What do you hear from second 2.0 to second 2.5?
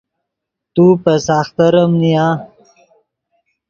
نیا